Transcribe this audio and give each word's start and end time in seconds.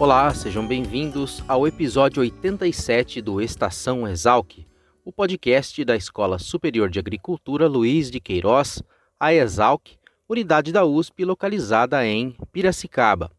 Olá, 0.00 0.32
sejam 0.32 0.64
bem-vindos 0.64 1.42
ao 1.48 1.66
episódio 1.66 2.20
87 2.20 3.20
do 3.20 3.40
Estação 3.40 4.06
Exalc, 4.06 4.64
o 5.04 5.10
podcast 5.12 5.84
da 5.84 5.96
Escola 5.96 6.38
Superior 6.38 6.88
de 6.88 7.00
Agricultura 7.00 7.66
Luiz 7.66 8.08
de 8.08 8.20
Queiroz, 8.20 8.80
a 9.18 9.34
Exalc, 9.34 9.88
unidade 10.28 10.70
da 10.70 10.84
USP 10.84 11.24
localizada 11.24 12.06
em 12.06 12.36
Piracicaba. 12.52 13.32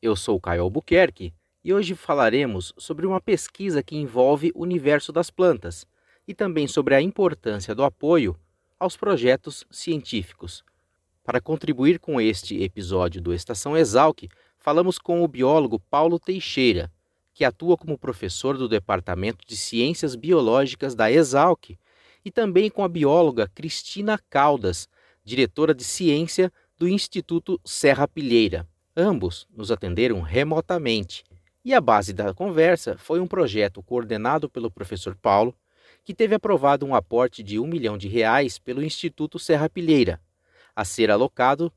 Eu 0.00 0.14
sou 0.14 0.40
Caio 0.40 0.62
Albuquerque 0.62 1.34
e 1.64 1.74
hoje 1.74 1.96
falaremos 1.96 2.72
sobre 2.78 3.04
uma 3.04 3.20
pesquisa 3.20 3.82
que 3.82 3.96
envolve 3.96 4.52
o 4.54 4.62
universo 4.62 5.10
das 5.10 5.28
plantas 5.28 5.84
e 6.28 6.32
também 6.32 6.68
sobre 6.68 6.94
a 6.94 7.02
importância 7.02 7.74
do 7.74 7.82
apoio 7.82 8.38
aos 8.78 8.96
projetos 8.96 9.66
científicos. 9.72 10.62
Para 11.24 11.40
contribuir 11.40 11.98
com 11.98 12.20
este 12.20 12.62
episódio 12.62 13.20
do 13.20 13.34
Estação 13.34 13.76
Exalc, 13.76 14.28
falamos 14.66 14.98
com 14.98 15.22
o 15.22 15.28
biólogo 15.28 15.78
Paulo 15.78 16.18
Teixeira, 16.18 16.90
que 17.32 17.44
atua 17.44 17.76
como 17.76 17.96
professor 17.96 18.58
do 18.58 18.68
Departamento 18.68 19.46
de 19.46 19.56
Ciências 19.56 20.16
Biológicas 20.16 20.92
da 20.92 21.08
Exalc, 21.08 21.78
e 22.24 22.32
também 22.32 22.68
com 22.68 22.82
a 22.82 22.88
bióloga 22.88 23.48
Cristina 23.54 24.18
Caldas, 24.28 24.88
diretora 25.24 25.72
de 25.72 25.84
ciência 25.84 26.52
do 26.76 26.88
Instituto 26.88 27.60
Serra 27.64 28.08
Pilheira. 28.08 28.66
Ambos 28.96 29.46
nos 29.56 29.70
atenderam 29.70 30.20
remotamente, 30.20 31.22
e 31.64 31.72
a 31.72 31.80
base 31.80 32.12
da 32.12 32.34
conversa 32.34 32.98
foi 32.98 33.20
um 33.20 33.26
projeto 33.28 33.80
coordenado 33.84 34.50
pelo 34.50 34.68
professor 34.68 35.14
Paulo, 35.14 35.54
que 36.04 36.12
teve 36.12 36.34
aprovado 36.34 36.84
um 36.84 36.92
aporte 36.92 37.40
de 37.40 37.56
um 37.56 37.68
milhão 37.68 37.96
de 37.96 38.08
reais 38.08 38.58
pelo 38.58 38.82
Instituto 38.82 39.38
Serra 39.38 39.70
Pilheira, 39.70 40.20
a 40.74 40.84
ser 40.84 41.08
alocado 41.08 41.72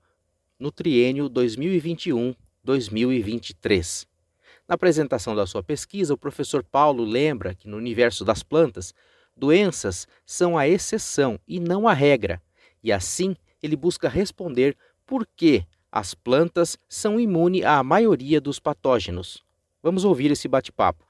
no 0.58 0.72
triênio 0.72 1.30
2021 1.30 2.34
2023. 2.70 4.06
Na 4.68 4.76
apresentação 4.76 5.36
da 5.36 5.48
sua 5.48 5.64
pesquisa, 5.64 6.14
o 6.14 6.18
professor 6.18 6.64
Paulo 6.64 7.04
lembra 7.04 7.56
que 7.56 7.68
no 7.68 7.76
universo 7.76 8.24
das 8.24 8.44
plantas, 8.44 8.94
doenças 9.36 10.08
são 10.24 10.56
a 10.56 10.68
exceção 10.68 11.40
e 11.48 11.60
não 11.60 11.88
a 11.88 11.94
regra, 11.94 12.40
e 12.84 12.92
assim 12.92 13.36
ele 13.64 13.76
busca 13.76 14.08
responder 14.08 14.78
por 15.04 15.28
que 15.36 15.66
as 15.92 16.14
plantas 16.14 16.78
são 16.88 17.20
imunes 17.20 17.66
à 17.66 17.82
maioria 17.82 18.40
dos 18.40 18.60
patógenos. 18.60 19.44
Vamos 19.82 20.06
ouvir 20.06 20.30
esse 20.30 20.48
bate-papo. 20.48 21.04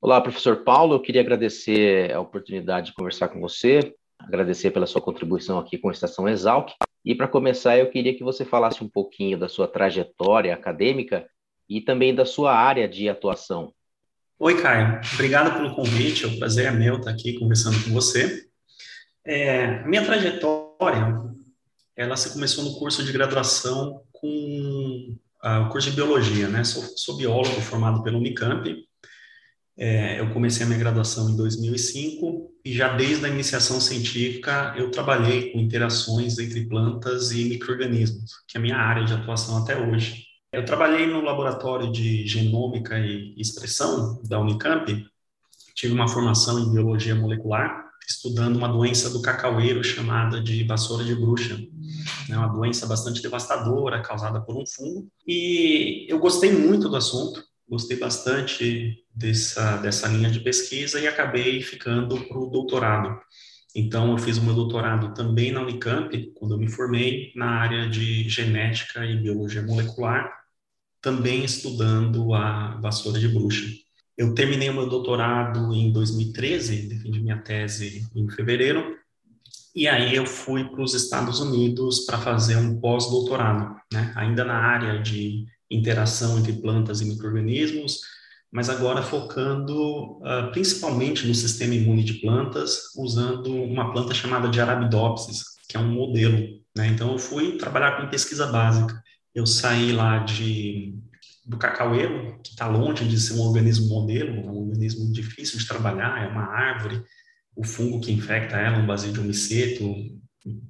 Olá, 0.00 0.20
professor 0.20 0.64
Paulo, 0.64 0.96
eu 0.96 1.00
queria 1.00 1.20
agradecer 1.20 2.12
a 2.12 2.18
oportunidade 2.18 2.86
de 2.86 2.94
conversar 2.94 3.28
com 3.28 3.40
você, 3.40 3.94
agradecer 4.18 4.72
pela 4.72 4.86
sua 4.86 5.00
contribuição 5.00 5.56
aqui 5.56 5.78
com 5.78 5.88
a 5.88 5.92
Estação 5.92 6.28
Exalc. 6.28 6.72
E 7.08 7.14
para 7.14 7.26
começar, 7.26 7.78
eu 7.78 7.88
queria 7.88 8.14
que 8.14 8.22
você 8.22 8.44
falasse 8.44 8.84
um 8.84 8.88
pouquinho 8.88 9.38
da 9.38 9.48
sua 9.48 9.66
trajetória 9.66 10.52
acadêmica 10.52 11.26
e 11.66 11.80
também 11.80 12.14
da 12.14 12.26
sua 12.26 12.54
área 12.54 12.86
de 12.86 13.08
atuação. 13.08 13.72
Oi, 14.38 14.60
Caio. 14.60 15.00
Obrigado 15.14 15.56
pelo 15.56 15.74
convite. 15.74 16.26
O 16.26 16.38
prazer 16.38 16.66
é 16.66 16.70
meu 16.70 16.98
estar 16.98 17.10
aqui 17.10 17.38
conversando 17.38 17.82
com 17.82 17.94
você. 17.94 18.46
É, 19.24 19.82
minha 19.86 20.04
trajetória, 20.04 21.18
ela 21.96 22.14
se 22.14 22.30
começou 22.30 22.62
no 22.62 22.78
curso 22.78 23.02
de 23.02 23.10
graduação 23.10 24.02
com 24.12 25.16
uh, 25.42 25.62
o 25.62 25.70
curso 25.70 25.88
de 25.88 25.96
biologia, 25.96 26.46
né? 26.46 26.62
Sou, 26.62 26.82
sou 26.94 27.16
biólogo 27.16 27.58
formado 27.62 28.02
pelo 28.02 28.18
Unicamp 28.18 28.86
é, 29.78 30.18
eu 30.18 30.30
comecei 30.32 30.66
a 30.66 30.68
minha 30.68 30.78
graduação 30.78 31.30
em 31.30 31.36
2005 31.36 32.50
e 32.64 32.72
já 32.72 32.96
desde 32.96 33.24
a 33.24 33.28
iniciação 33.28 33.80
científica 33.80 34.74
eu 34.76 34.90
trabalhei 34.90 35.52
com 35.52 35.60
interações 35.60 36.36
entre 36.38 36.66
plantas 36.66 37.30
e 37.30 37.44
microrganismos, 37.44 38.32
que 38.48 38.56
é 38.56 38.58
a 38.58 38.62
minha 38.62 38.76
área 38.76 39.04
de 39.04 39.12
atuação 39.12 39.56
até 39.56 39.78
hoje. 39.80 40.24
Eu 40.52 40.64
trabalhei 40.64 41.06
no 41.06 41.20
laboratório 41.20 41.92
de 41.92 42.26
genômica 42.26 42.98
e 42.98 43.34
expressão 43.38 44.20
da 44.28 44.40
Unicamp, 44.40 45.06
tive 45.76 45.94
uma 45.94 46.08
formação 46.08 46.58
em 46.58 46.72
biologia 46.72 47.14
molecular, 47.14 47.86
estudando 48.08 48.56
uma 48.56 48.68
doença 48.68 49.10
do 49.10 49.22
cacaueiro 49.22 49.84
chamada 49.84 50.42
de 50.42 50.64
vassoura 50.64 51.04
de 51.04 51.14
bruxa, 51.14 51.56
é 52.28 52.36
uma 52.36 52.48
doença 52.48 52.86
bastante 52.86 53.22
devastadora 53.22 54.02
causada 54.02 54.40
por 54.40 54.56
um 54.56 54.64
fungo. 54.66 55.08
E 55.26 56.06
eu 56.08 56.18
gostei 56.18 56.52
muito 56.52 56.88
do 56.88 56.96
assunto, 56.96 57.42
gostei 57.68 57.98
bastante 57.98 59.04
dessa, 59.14 59.76
dessa 59.76 60.08
linha 60.08 60.30
de 60.30 60.40
pesquisa 60.40 60.98
e 60.98 61.06
acabei 61.06 61.62
ficando 61.62 62.20
para 62.26 62.38
o 62.38 62.46
doutorado. 62.46 63.20
Então, 63.74 64.12
eu 64.12 64.18
fiz 64.18 64.38
o 64.38 64.42
meu 64.42 64.54
doutorado 64.54 65.12
também 65.12 65.52
na 65.52 65.60
Unicamp, 65.60 66.32
quando 66.34 66.54
eu 66.54 66.58
me 66.58 66.68
formei 66.68 67.32
na 67.36 67.60
área 67.60 67.88
de 67.88 68.28
genética 68.28 69.04
e 69.04 69.20
biologia 69.20 69.62
molecular, 69.62 70.32
também 71.00 71.44
estudando 71.44 72.34
a 72.34 72.80
vassoura 72.80 73.18
de 73.18 73.28
bruxa. 73.28 73.66
Eu 74.16 74.34
terminei 74.34 74.68
o 74.68 74.74
meu 74.74 74.88
doutorado 74.88 75.72
em 75.72 75.92
2013, 75.92 76.88
defendi 76.88 77.20
minha 77.20 77.38
tese 77.38 78.08
em 78.16 78.28
fevereiro, 78.28 78.96
e 79.74 79.86
aí 79.86 80.16
eu 80.16 80.26
fui 80.26 80.64
para 80.64 80.82
os 80.82 80.94
Estados 80.94 81.38
Unidos 81.38 82.00
para 82.00 82.18
fazer 82.18 82.56
um 82.56 82.80
pós-doutorado, 82.80 83.76
né? 83.92 84.12
ainda 84.16 84.44
na 84.44 84.56
área 84.56 85.00
de 85.00 85.46
interação 85.70 86.38
entre 86.38 86.52
plantas 86.54 87.00
e 87.00 87.04
microrganismos, 87.04 88.00
mas 88.50 88.70
agora 88.70 89.02
focando 89.02 90.18
uh, 90.18 90.50
principalmente 90.52 91.26
no 91.26 91.34
sistema 91.34 91.74
imune 91.74 92.02
de 92.02 92.14
plantas, 92.14 92.94
usando 92.96 93.52
uma 93.52 93.92
planta 93.92 94.14
chamada 94.14 94.48
de 94.48 94.60
Arabidopsis, 94.60 95.44
que 95.68 95.76
é 95.76 95.80
um 95.80 95.92
modelo. 95.92 96.58
Né? 96.76 96.88
Então, 96.88 97.12
eu 97.12 97.18
fui 97.18 97.58
trabalhar 97.58 98.00
com 98.00 98.08
pesquisa 98.08 98.46
básica. 98.46 99.02
Eu 99.34 99.46
saí 99.46 99.92
lá 99.92 100.18
de 100.18 100.94
do 101.48 101.56
cacaueiro, 101.56 102.38
que 102.42 102.50
está 102.50 102.66
longe 102.66 103.08
de 103.08 103.18
ser 103.18 103.32
um 103.32 103.40
organismo 103.40 103.88
modelo, 103.88 104.36
é 104.36 104.50
um 104.50 104.68
organismo 104.68 105.10
difícil 105.10 105.58
de 105.58 105.66
trabalhar, 105.66 106.22
é 106.22 106.28
uma 106.28 106.44
árvore, 106.44 107.02
o 107.56 107.64
fungo 107.64 108.00
que 108.00 108.12
infecta 108.12 108.56
ela, 108.56 108.76
um 108.76 108.86
basidium 108.86 109.24
miceto, 109.24 109.94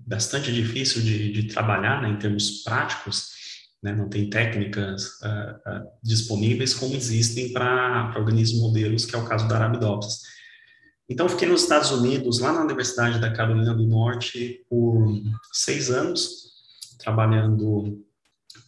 bastante 0.06 0.52
difícil 0.52 1.02
de, 1.02 1.32
de 1.32 1.42
trabalhar 1.48 2.00
né, 2.00 2.08
em 2.08 2.16
termos 2.16 2.62
práticos, 2.62 3.32
né? 3.82 3.92
não 3.92 4.08
tem 4.08 4.28
técnicas 4.28 5.20
uh, 5.22 5.70
uh, 5.70 5.88
disponíveis 6.02 6.74
como 6.74 6.94
existem 6.94 7.52
para 7.52 8.12
organismos 8.16 8.60
modelos, 8.60 9.04
que 9.04 9.14
é 9.14 9.18
o 9.18 9.26
caso 9.26 9.48
da 9.48 9.56
Arabidopsis. 9.56 10.22
Então, 11.08 11.28
fiquei 11.28 11.48
nos 11.48 11.62
Estados 11.62 11.90
Unidos, 11.90 12.38
lá 12.38 12.52
na 12.52 12.62
Universidade 12.62 13.18
da 13.18 13.32
Carolina 13.32 13.72
do 13.74 13.86
Norte, 13.86 14.64
por 14.68 15.08
seis 15.52 15.90
anos, 15.90 16.52
trabalhando 16.98 18.04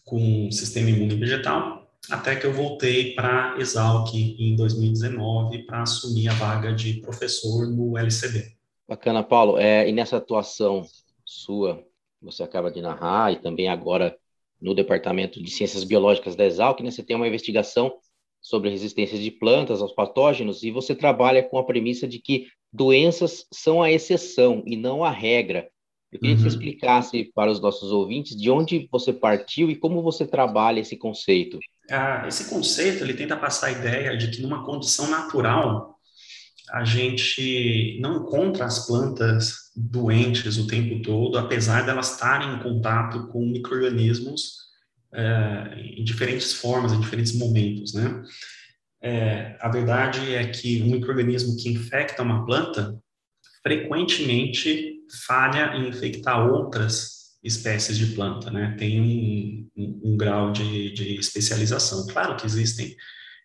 com 0.03 0.49
sistema 0.51 0.89
imune 0.89 1.15
vegetal, 1.15 1.87
até 2.09 2.35
que 2.35 2.45
eu 2.45 2.53
voltei 2.53 3.13
para 3.13 3.55
Exalc 3.59 4.13
em 4.15 4.55
2019 4.55 5.59
para 5.65 5.83
assumir 5.83 6.29
a 6.29 6.33
vaga 6.33 6.73
de 6.73 6.95
professor 6.95 7.67
no 7.67 7.95
LCB. 7.97 8.53
Bacana, 8.89 9.23
Paulo. 9.23 9.57
É, 9.59 9.87
e 9.87 9.91
nessa 9.91 10.17
atuação 10.17 10.83
sua, 11.23 11.85
você 12.21 12.41
acaba 12.41 12.71
de 12.71 12.81
narrar, 12.81 13.31
e 13.31 13.35
também 13.37 13.69
agora 13.69 14.17
no 14.61 14.75
Departamento 14.75 15.41
de 15.41 15.49
Ciências 15.49 15.83
Biológicas 15.83 16.35
da 16.35 16.45
Exalc, 16.45 16.81
né, 16.81 16.91
você 16.91 17.03
tem 17.03 17.15
uma 17.15 17.27
investigação 17.27 17.93
sobre 18.41 18.69
resistência 18.69 19.17
de 19.17 19.31
plantas 19.31 19.81
aos 19.81 19.93
patógenos 19.93 20.63
e 20.63 20.71
você 20.71 20.95
trabalha 20.95 21.43
com 21.43 21.57
a 21.57 21.65
premissa 21.65 22.07
de 22.07 22.19
que 22.19 22.47
doenças 22.71 23.45
são 23.51 23.81
a 23.81 23.91
exceção 23.91 24.63
e 24.65 24.75
não 24.75 25.03
a 25.03 25.11
regra. 25.11 25.67
Eu 26.11 26.19
queria 26.19 26.35
uhum. 26.35 26.43
que 26.43 26.49
você 26.49 26.55
uhum. 26.55 26.61
explicasse 26.61 27.31
para 27.33 27.51
os 27.51 27.61
nossos 27.61 27.91
ouvintes 27.91 28.35
de 28.35 28.49
onde 28.49 28.87
você 28.91 29.13
partiu 29.13 29.69
e 29.69 29.75
como 29.75 30.01
você 30.01 30.25
trabalha 30.25 30.81
esse 30.81 30.97
conceito. 30.97 31.57
Ah, 31.89 32.25
esse 32.27 32.49
conceito 32.49 33.03
ele 33.03 33.13
tenta 33.13 33.37
passar 33.37 33.67
a 33.67 33.71
ideia 33.71 34.17
de 34.17 34.29
que 34.29 34.41
numa 34.41 34.65
condição 34.65 35.09
natural 35.09 35.95
a 36.71 36.83
gente 36.83 37.97
não 38.01 38.23
encontra 38.23 38.65
as 38.65 38.87
plantas 38.87 39.60
doentes 39.75 40.57
o 40.57 40.67
tempo 40.67 41.01
todo, 41.01 41.37
apesar 41.37 41.83
de 41.83 41.89
elas 41.89 42.11
estarem 42.11 42.55
em 42.55 42.59
contato 42.59 43.27
com 43.27 43.45
microrganismos 43.45 44.61
é, 45.13 45.75
em 45.97 46.03
diferentes 46.03 46.53
formas, 46.53 46.93
em 46.93 46.99
diferentes 46.99 47.33
momentos, 47.33 47.93
né? 47.93 48.23
É, 49.03 49.57
a 49.59 49.69
verdade 49.69 50.33
é 50.33 50.45
que 50.47 50.83
um 50.83 50.91
microorganismo 50.91 51.57
que 51.57 51.69
infecta 51.69 52.21
uma 52.21 52.45
planta 52.45 52.95
frequentemente 53.63 54.99
falha 55.25 55.75
em 55.75 55.89
infectar 55.89 56.47
outras 56.47 57.21
espécies 57.43 57.97
de 57.97 58.07
planta, 58.07 58.51
né? 58.51 58.75
Tem 58.77 59.01
um, 59.01 59.69
um, 59.75 60.01
um 60.11 60.17
grau 60.17 60.51
de, 60.51 60.93
de 60.93 61.15
especialização. 61.15 62.05
Claro 62.07 62.35
que 62.35 62.45
existem 62.45 62.95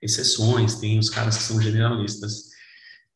exceções, 0.02 0.76
tem 0.76 0.98
os 0.98 1.08
caras 1.08 1.38
que 1.38 1.42
são 1.42 1.60
generalistas, 1.60 2.50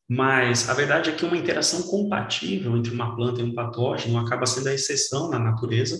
mas 0.09 0.69
a 0.69 0.73
verdade 0.73 1.09
é 1.09 1.13
que 1.13 1.25
uma 1.25 1.37
interação 1.37 1.83
compatível 1.83 2.75
entre 2.75 2.93
uma 2.93 3.15
planta 3.15 3.41
e 3.41 3.43
um 3.43 3.53
patógeno 3.53 4.17
acaba 4.19 4.45
sendo 4.45 4.67
a 4.67 4.73
exceção 4.73 5.29
na 5.29 5.39
natureza, 5.39 5.97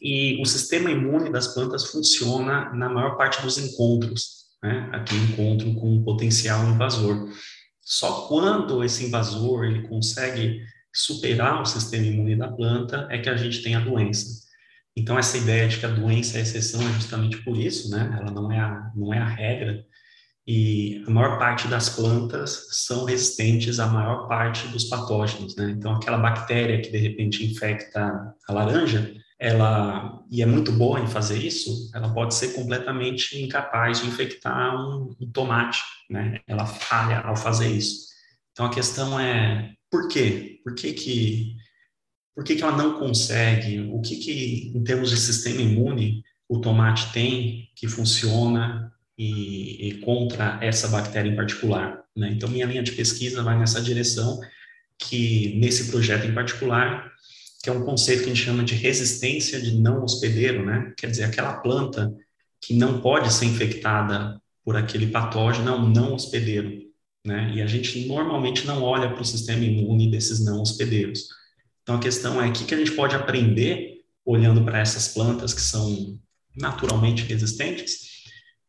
e 0.00 0.40
o 0.40 0.46
sistema 0.46 0.90
imune 0.90 1.30
das 1.30 1.48
plantas 1.48 1.90
funciona 1.90 2.72
na 2.72 2.88
maior 2.88 3.16
parte 3.16 3.42
dos 3.42 3.58
encontros, 3.58 4.46
né? 4.62 4.88
Aqui 4.92 5.14
encontro 5.16 5.74
com 5.74 5.94
um 5.94 6.04
potencial 6.04 6.64
invasor. 6.66 7.28
Só 7.80 8.28
quando 8.28 8.84
esse 8.84 9.06
invasor 9.06 9.64
ele 9.64 9.88
consegue 9.88 10.60
superar 10.92 11.60
o 11.60 11.66
sistema 11.66 12.06
imune 12.06 12.36
da 12.36 12.48
planta 12.48 13.06
é 13.10 13.18
que 13.18 13.28
a 13.28 13.36
gente 13.36 13.62
tem 13.62 13.74
a 13.74 13.80
doença. 13.80 14.46
Então 14.96 15.18
essa 15.18 15.36
ideia 15.36 15.68
de 15.68 15.78
que 15.78 15.86
a 15.86 15.90
doença 15.90 16.36
é 16.36 16.40
a 16.40 16.42
exceção 16.42 16.80
é 16.82 16.92
justamente 16.92 17.38
por 17.38 17.56
isso, 17.56 17.90
né? 17.90 18.16
Ela 18.20 18.30
não 18.30 18.50
é 18.50 18.58
a, 18.58 18.92
não 18.94 19.14
é 19.14 19.18
a 19.18 19.26
regra. 19.26 19.84
E 20.50 21.04
a 21.06 21.10
maior 21.10 21.38
parte 21.38 21.68
das 21.68 21.90
plantas 21.90 22.68
são 22.70 23.04
resistentes 23.04 23.78
à 23.78 23.86
maior 23.86 24.26
parte 24.26 24.66
dos 24.68 24.84
patógenos, 24.84 25.54
né? 25.54 25.74
Então 25.76 25.94
aquela 25.94 26.16
bactéria 26.16 26.80
que 26.80 26.90
de 26.90 26.96
repente 26.96 27.44
infecta 27.44 28.34
a 28.48 28.52
laranja, 28.54 29.14
ela 29.38 30.24
e 30.30 30.40
é 30.40 30.46
muito 30.46 30.72
boa 30.72 31.00
em 31.00 31.06
fazer 31.06 31.36
isso, 31.36 31.90
ela 31.94 32.14
pode 32.14 32.34
ser 32.34 32.54
completamente 32.54 33.38
incapaz 33.38 34.00
de 34.00 34.06
infectar 34.08 34.74
um, 34.74 35.14
um, 35.20 35.30
tomate, 35.30 35.82
né? 36.08 36.40
Ela 36.46 36.64
falha 36.64 37.20
ao 37.20 37.36
fazer 37.36 37.68
isso. 37.68 38.06
Então 38.52 38.64
a 38.64 38.70
questão 38.70 39.20
é 39.20 39.74
por 39.90 40.08
quê? 40.08 40.60
Por 40.64 40.74
que 40.74 40.94
que 40.94 41.56
por 42.34 42.42
que, 42.42 42.56
que 42.56 42.62
ela 42.62 42.74
não 42.74 42.98
consegue? 42.98 43.80
O 43.92 44.00
que 44.00 44.16
que 44.16 44.72
em 44.74 44.82
termos 44.82 45.10
de 45.10 45.18
sistema 45.18 45.60
imune 45.60 46.22
o 46.48 46.58
tomate 46.58 47.12
tem 47.12 47.68
que 47.76 47.86
funciona 47.86 48.90
e, 49.18 49.88
e 49.88 49.94
contra 49.98 50.58
essa 50.62 50.88
bactéria 50.88 51.28
em 51.28 51.36
particular? 51.36 52.02
Né? 52.16 52.30
Então 52.32 52.48
minha 52.48 52.66
linha 52.66 52.82
de 52.82 52.92
pesquisa 52.92 53.42
vai 53.42 53.58
nessa 53.58 53.82
direção 53.82 54.40
que 54.98 55.54
nesse 55.58 55.90
projeto 55.90 56.26
em 56.26 56.34
particular 56.34 57.12
que 57.62 57.68
é 57.68 57.72
um 57.72 57.84
conceito 57.84 58.20
que 58.20 58.30
a 58.30 58.34
gente 58.34 58.44
chama 58.44 58.64
de 58.64 58.74
resistência 58.74 59.60
de 59.60 59.76
não 59.78 60.04
hospedeiro, 60.04 60.64
né? 60.64 60.92
Quer 60.96 61.10
dizer, 61.10 61.24
aquela 61.24 61.54
planta 61.54 62.14
que 62.60 62.74
não 62.74 63.00
pode 63.00 63.32
ser 63.32 63.46
infectada 63.46 64.40
por 64.64 64.76
aquele 64.76 65.08
patógeno 65.08 65.64
não, 65.64 65.88
não 65.88 66.14
hospedeiro, 66.14 66.82
né? 67.26 67.52
E 67.54 67.62
a 67.62 67.66
gente 67.66 68.06
normalmente 68.06 68.66
não 68.66 68.82
olha 68.82 69.10
para 69.10 69.20
o 69.20 69.24
sistema 69.24 69.64
imune 69.64 70.10
desses 70.10 70.44
não 70.44 70.60
hospedeiros. 70.62 71.28
Então 71.82 71.96
a 71.96 72.00
questão 72.00 72.42
é 72.42 72.48
o 72.48 72.52
que, 72.52 72.64
que 72.64 72.74
a 72.74 72.78
gente 72.78 72.92
pode 72.92 73.16
aprender 73.16 74.02
olhando 74.24 74.64
para 74.64 74.78
essas 74.78 75.08
plantas 75.08 75.52
que 75.52 75.60
são 75.60 76.18
naturalmente 76.56 77.24
resistentes 77.24 78.07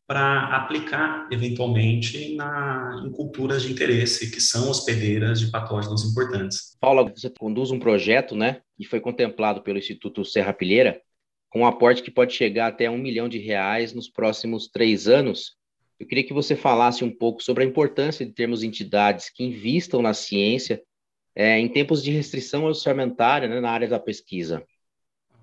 para 0.09 0.55
aplicar 0.55 1.27
eventualmente 1.29 2.33
na, 2.33 2.99
em 3.05 3.11
culturas 3.11 3.61
de 3.61 3.71
interesse 3.71 4.31
que 4.31 4.41
são 4.41 4.67
hospedeiras 4.67 5.39
de 5.39 5.51
patógenos 5.51 6.03
importantes. 6.03 6.75
Paula, 6.81 7.07
você 7.07 7.29
conduz 7.29 7.69
um 7.69 7.77
projeto, 7.77 8.35
né, 8.35 8.61
e 8.79 8.85
foi 8.85 8.99
contemplado 8.99 9.61
pelo 9.61 9.77
Instituto 9.77 10.25
Serra 10.25 10.51
Pilheira, 10.51 10.99
com 11.47 11.59
um 11.59 11.65
aporte 11.67 12.01
que 12.01 12.09
pode 12.09 12.33
chegar 12.33 12.69
até 12.69 12.89
um 12.89 12.97
milhão 12.97 13.29
de 13.29 13.37
reais 13.37 13.93
nos 13.93 14.09
próximos 14.09 14.67
três 14.67 15.07
anos. 15.07 15.55
Eu 15.99 16.07
queria 16.07 16.23
que 16.23 16.33
você 16.33 16.55
falasse 16.55 17.03
um 17.03 17.15
pouco 17.15 17.43
sobre 17.43 17.63
a 17.63 17.67
importância 17.67 18.25
de 18.25 18.31
termos 18.31 18.63
entidades 18.63 19.29
que 19.29 19.43
investam 19.43 20.01
na 20.01 20.15
ciência 20.15 20.81
é, 21.35 21.59
em 21.59 21.67
tempos 21.67 22.01
de 22.01 22.09
restrição 22.09 22.63
orçamentária 22.63 23.47
né, 23.47 23.59
na 23.59 23.69
área 23.69 23.87
da 23.87 23.99
pesquisa. 23.99 24.63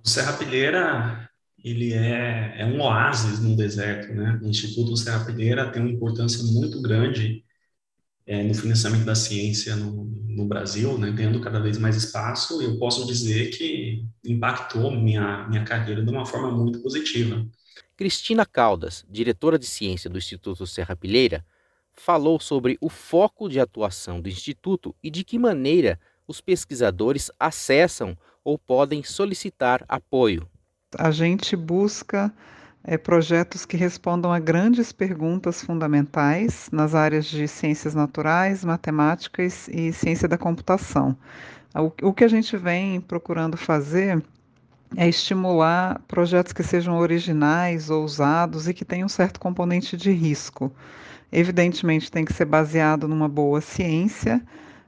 O 0.04 0.08
Serra 0.08 0.32
Pilheira 0.32 1.30
ele 1.66 1.92
é, 1.92 2.60
é 2.60 2.64
um 2.64 2.80
oásis 2.80 3.40
no 3.40 3.56
deserto, 3.56 4.14
né? 4.14 4.38
O 4.40 4.46
Instituto 4.46 4.96
Serra 4.96 5.24
Pilheira 5.24 5.68
tem 5.72 5.82
uma 5.82 5.90
importância 5.90 6.40
muito 6.44 6.80
grande 6.80 7.44
é, 8.24 8.40
no 8.44 8.54
financiamento 8.54 9.04
da 9.04 9.16
ciência 9.16 9.74
no, 9.74 10.04
no 10.04 10.46
Brasil, 10.46 10.96
né? 10.96 11.12
Tendo 11.16 11.40
cada 11.40 11.58
vez 11.58 11.76
mais 11.76 11.96
espaço, 11.96 12.62
eu 12.62 12.78
posso 12.78 13.04
dizer 13.04 13.50
que 13.50 14.06
impactou 14.24 14.92
minha, 14.92 15.48
minha 15.48 15.64
carreira 15.64 16.04
de 16.04 16.08
uma 16.08 16.24
forma 16.24 16.52
muito 16.52 16.80
positiva. 16.80 17.44
Cristina 17.96 18.46
Caldas, 18.46 19.04
diretora 19.10 19.58
de 19.58 19.66
ciência 19.66 20.08
do 20.08 20.18
Instituto 20.18 20.68
Serra 20.68 20.94
Pilheira, 20.94 21.44
falou 21.92 22.38
sobre 22.38 22.78
o 22.80 22.88
foco 22.88 23.48
de 23.48 23.58
atuação 23.58 24.20
do 24.20 24.28
Instituto 24.28 24.94
e 25.02 25.10
de 25.10 25.24
que 25.24 25.36
maneira 25.36 25.98
os 26.28 26.40
pesquisadores 26.40 27.28
acessam 27.40 28.16
ou 28.44 28.56
podem 28.56 29.02
solicitar 29.02 29.84
apoio 29.88 30.48
a 30.98 31.10
gente 31.10 31.56
busca 31.56 32.32
é, 32.84 32.96
projetos 32.96 33.66
que 33.66 33.76
respondam 33.76 34.32
a 34.32 34.38
grandes 34.38 34.92
perguntas 34.92 35.62
fundamentais 35.62 36.68
nas 36.70 36.94
áreas 36.94 37.26
de 37.26 37.48
ciências 37.48 37.94
naturais, 37.94 38.64
matemáticas 38.64 39.68
e 39.68 39.92
ciência 39.92 40.28
da 40.28 40.38
computação. 40.38 41.16
O, 41.74 42.08
o 42.08 42.12
que 42.12 42.24
a 42.24 42.28
gente 42.28 42.56
vem 42.56 43.00
procurando 43.00 43.56
fazer 43.56 44.22
é 44.96 45.08
estimular 45.08 46.00
projetos 46.06 46.52
que 46.52 46.62
sejam 46.62 46.96
originais, 46.96 47.90
ousados 47.90 48.68
e 48.68 48.74
que 48.74 48.84
tenham 48.84 49.06
um 49.06 49.08
certo 49.08 49.40
componente 49.40 49.96
de 49.96 50.12
risco. 50.12 50.72
Evidentemente, 51.32 52.10
tem 52.10 52.24
que 52.24 52.32
ser 52.32 52.44
baseado 52.44 53.08
numa 53.08 53.28
boa 53.28 53.60
ciência, 53.60 54.40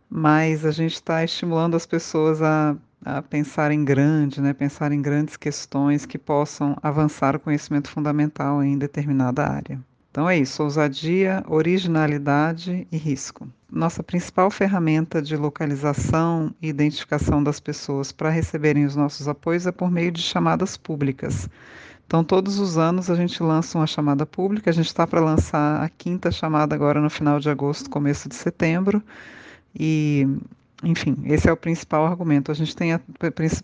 mas 0.08 0.64
a 0.64 0.70
gente 0.70 0.94
está 0.94 1.24
estimulando 1.24 1.76
as 1.76 1.84
pessoas 1.84 2.40
a 2.40 2.76
a 3.04 3.22
pensar 3.22 3.70
em 3.70 3.84
grande, 3.84 4.40
né, 4.40 4.52
pensar 4.52 4.92
em 4.92 5.00
grandes 5.00 5.36
questões 5.36 6.04
que 6.04 6.18
possam 6.18 6.76
avançar 6.82 7.36
o 7.36 7.40
conhecimento 7.40 7.88
fundamental 7.88 8.62
em 8.62 8.76
determinada 8.76 9.46
área. 9.46 9.80
Então 10.10 10.28
é 10.28 10.36
isso, 10.36 10.62
ousadia, 10.62 11.44
originalidade 11.46 12.86
e 12.90 12.96
risco. 12.96 13.48
Nossa 13.70 14.02
principal 14.02 14.50
ferramenta 14.50 15.20
de 15.20 15.36
localização 15.36 16.54
e 16.60 16.68
identificação 16.68 17.42
das 17.42 17.60
pessoas 17.60 18.10
para 18.10 18.30
receberem 18.30 18.84
os 18.84 18.96
nossos 18.96 19.28
apoios 19.28 19.66
é 19.66 19.72
por 19.72 19.90
meio 19.90 20.10
de 20.10 20.22
chamadas 20.22 20.76
públicas. 20.76 21.48
Então, 22.06 22.24
todos 22.24 22.58
os 22.58 22.78
anos 22.78 23.10
a 23.10 23.14
gente 23.14 23.42
lança 23.42 23.76
uma 23.76 23.86
chamada 23.86 24.24
pública. 24.24 24.70
A 24.70 24.72
gente 24.72 24.86
está 24.86 25.06
para 25.06 25.20
lançar 25.20 25.82
a 25.82 25.90
quinta 25.90 26.30
chamada 26.30 26.74
agora 26.74 27.02
no 27.02 27.10
final 27.10 27.38
de 27.38 27.50
agosto, 27.50 27.90
começo 27.90 28.30
de 28.30 28.34
setembro. 28.34 29.02
E 29.78 30.26
enfim, 30.82 31.16
esse 31.24 31.48
é 31.48 31.52
o 31.52 31.56
principal 31.56 32.06
argumento. 32.06 32.52
A 32.52 32.54
gente 32.54 32.74
tem 32.76 32.92
a 32.92 33.00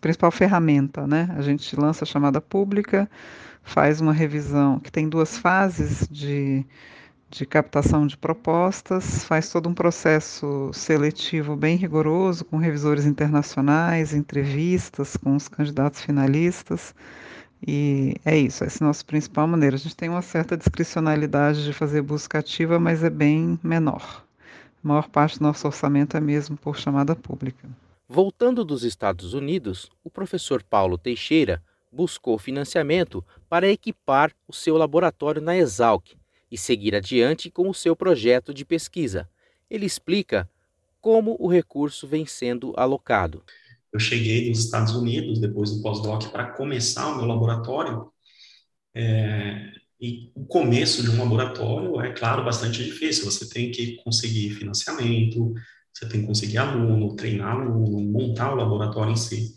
principal 0.01 0.31
ferramenta, 0.31 1.07
né? 1.07 1.29
A 1.37 1.43
gente 1.43 1.77
lança 1.77 2.05
a 2.05 2.07
chamada 2.07 2.41
pública, 2.41 3.09
faz 3.63 4.01
uma 4.01 4.13
revisão 4.13 4.81
que 4.81 4.91
tem 4.91 5.09
duas 5.09 5.39
fases 5.39 6.09
de, 6.11 6.67
de 7.31 7.47
captação 7.47 8.07
de 8.07 8.17
propostas, 8.17 9.25
faz 9.25 9.49
todo 9.51 9.69
um 9.69 9.75
processo 9.75 10.71
seletivo 10.73 11.57
bem 11.57 11.77
rigoroso, 11.77 12.45
com 12.45 12.57
revisores 12.57 13.07
internacionais, 13.07 14.13
entrevistas 14.13 15.17
com 15.17 15.37
os 15.37 15.49
candidatos 15.49 16.01
finalistas. 16.03 16.95
E 17.67 18.17
é 18.25 18.37
isso, 18.37 18.65
essa 18.65 18.83
é 18.83 18.85
a 18.85 18.89
nossa 18.89 19.05
principal 19.05 19.47
maneira. 19.47 19.77
A 19.77 19.79
gente 19.79 19.97
tem 19.97 20.09
uma 20.09 20.21
certa 20.23 20.57
discricionalidade 20.57 21.65
de 21.65 21.73
fazer 21.73 22.03
busca 22.03 22.41
ativa, 22.41 22.79
mas 22.79 23.03
é 23.05 23.11
bem 23.11 23.59
menor. 23.63 24.25
A 24.85 24.89
maior 24.89 25.09
parte 25.09 25.39
do 25.39 25.45
nosso 25.45 25.67
orçamento 25.67 26.15
é 26.15 26.21
mesmo 26.21 26.59
por 26.59 26.77
chamada 26.77 27.17
pública. 27.17 27.67
Voltando 28.07 28.63
dos 28.63 28.85
Estados 28.85 29.33
Unidos, 29.33 29.91
o 30.05 30.11
professor 30.11 30.63
Paulo 30.63 30.99
Teixeira 30.99 31.63
buscou 31.91 32.39
financiamento 32.39 33.25
para 33.49 33.67
equipar 33.67 34.33
o 34.47 34.53
seu 34.53 34.77
laboratório 34.77 35.41
na 35.41 35.57
Exalc 35.57 36.15
e 36.53 36.59
seguir 36.59 36.95
adiante 36.95 37.51
com 37.51 37.71
o 37.71 37.75
seu 37.75 37.97
projeto 37.97 38.53
de 38.53 38.63
pesquisa. 38.63 39.27
Ele 39.71 39.87
explica 39.87 40.49
como 41.01 41.35
o 41.41 41.49
recurso 41.49 42.07
vem 42.07 42.27
sendo 42.27 42.75
alocado. 42.77 43.43
Eu 43.91 43.99
cheguei 43.99 44.51
dos 44.51 44.67
Estados 44.67 44.95
Unidos 44.95 45.41
depois 45.41 45.71
do 45.71 45.81
pós-doc 45.81 46.31
para 46.31 46.53
começar 46.53 47.09
o 47.09 47.17
meu 47.17 47.25
laboratório. 47.25 48.13
É, 48.95 49.73
e 50.05 50.31
o 50.35 50.45
começo 50.45 51.03
de 51.03 51.09
um 51.09 51.19
laboratório 51.19 51.99
é, 51.99 52.13
claro, 52.13 52.45
bastante 52.45 52.85
difícil. 52.85 53.25
Você 53.25 53.49
tem 53.49 53.71
que 53.71 53.97
conseguir 54.05 54.51
financiamento, 54.51 55.55
você 55.91 56.07
tem 56.07 56.21
que 56.21 56.27
conseguir 56.27 56.59
aluno, 56.59 57.17
treinar 57.17 57.53
aluno, 57.53 58.01
montar 58.01 58.53
o 58.53 58.57
laboratório 58.57 59.13
em 59.13 59.17
si. 59.17 59.55